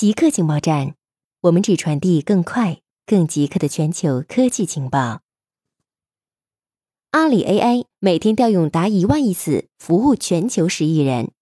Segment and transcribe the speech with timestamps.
[0.00, 0.94] 极客情报站，
[1.42, 5.20] 我们只传递更快、更极客的全球科技情报。
[7.10, 11.32] 阿里 AI 每天调用达一万亿次，服务全球十亿人。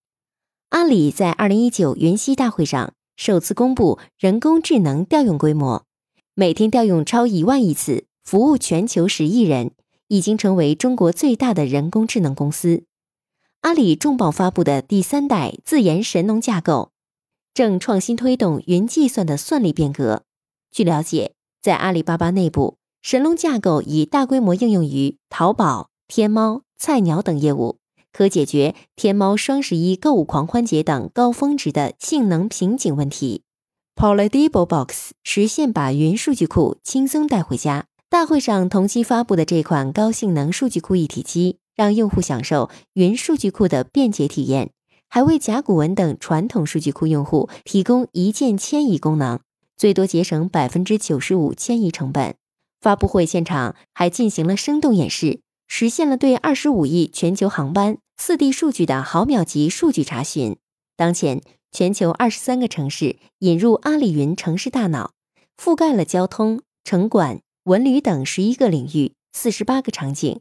[0.70, 5.84] 阿里在二零一九云栖大会上首次公布人工智能调用规模，
[6.34, 9.70] 每天调用超一万亿次，服务全球十亿人，
[10.08, 12.82] 已经成为中国最大的人工智能公司。
[13.60, 16.90] 阿里重磅发布的第三代自研神农架构。
[17.54, 20.22] 正创新推动云计算的算力变革。
[20.70, 27.78] 据了解，在阿里巴巴内部，神龙架构已大规模应用于淘宝、天猫、菜鸟等业务，
[28.12, 33.42] 可解决天猫双十一购物狂欢节等高峰值的性能瓶颈问题。
[33.96, 37.86] Polydable Box 实现把云数据库轻松带回家。
[38.10, 44.70] 大会上同期发布的这款高性能数据库一体机，让用户享受云数据库的便捷体验。
[45.08, 49.40] 还为甲骨文等传统数据库用户提供一键迁移功能，
[49.76, 52.34] 最多节省百分之九十五迁移成本。
[52.80, 60.56] 发布会现场还进行了生动演示，实现了对二十五亿全球航班四 D 数据的毫秒级数据查询。
[60.96, 65.12] 当前，全球二十三个城市引入阿里云城市大脑，
[65.56, 70.40] 覆盖了交通、城管、文旅等十一个领域，四十八个场景。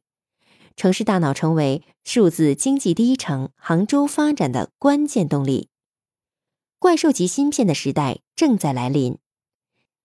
[0.78, 5.70] 城市大脑成为数字经济第一城杭州发展的关键动力。
[6.78, 9.17] 怪兽级芯片的时代正在来临。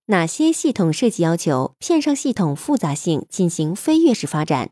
[0.07, 4.71] 哪些系统设计要求片上系统复杂性进行飞跃式发展？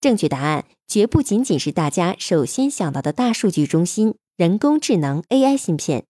[0.00, 6.04] 正确答案绝不仅仅是大家首先想到的大数据中心、人工智能 AI 芯片，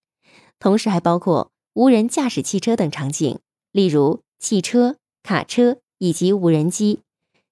[0.57, 3.39] 同时还包括无人驾驶汽车等场景，
[3.71, 7.01] 例如汽车、卡车以及无人机。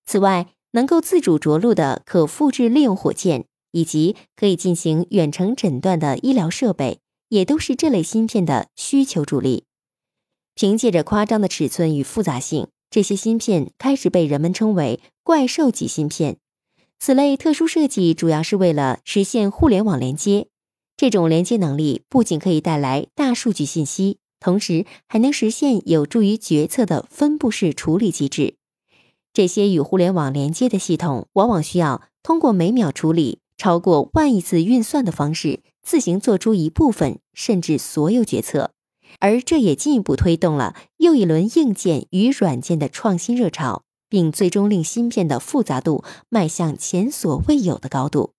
[0.03, 9.64] 此外，能够自主着陆的可复制利用火箭，以及可以进行远程诊断的医疗设备，也都是这类芯片的需求主力。
[10.53, 16.38] 凭借着夸张的尺寸与复杂性，这些芯片开始被人们称为“怪兽级芯片”。
[17.00, 20.47] 此类特殊设计主要是为了实现互联网连接。
[20.97, 28.56] 这种连接能力不仅可以带来大数据信息，同时还能实现有助于决策的分布式处理机制。
[29.35, 38.72] 这些与互联网连接的系统，往往需要通过每秒处理超过万亿次运算的方式，自行做出一部分甚至所有决策，
[39.19, 48.31] 而这也进一步推动了又一轮硬件与软件的创新热潮，并最终令芯片的复杂度迈向前所未有的高度。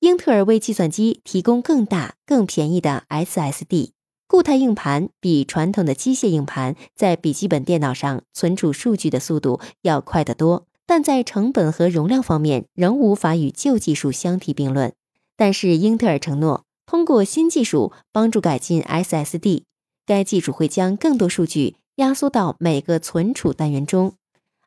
[0.00, 3.92] 英特尔为计算机提供更大、更便宜的 SSD。
[4.34, 14.92] 固态硬盘比传统的机械硬盘在笔记本电脑上存储数据的速度要快得多，但在成本和容量方面仍无法与旧技术相提并论。
[15.36, 19.62] 但是英特尔承诺，通过新技术帮助改进 SSD，
[20.04, 24.14] 该技术会将更多数据压缩到每个存储单元中。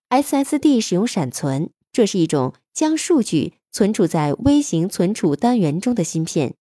[0.10, 6.54] SSD 使用闪存，这是一种将数据存储在微型存储单元中的芯片。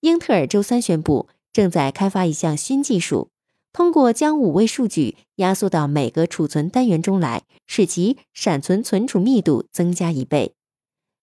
[0.00, 1.28] 英特尔周三宣布。
[1.54, 3.30] 正在开发一项新技术，
[3.72, 10.54] 通过将五位数据压缩到每个储存单元中来，使其闪存存储密度增加一倍。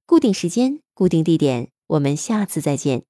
[0.06, 3.03] 固定时间，固定地点，我们下次再见。